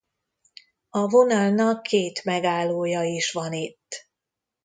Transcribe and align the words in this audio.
A 0.89 1.07
vonalnak 1.07 1.81
két 1.83 2.23
megállója 2.23 3.01
is 3.03 3.31
van 3.31 3.53
itt. 3.53 4.07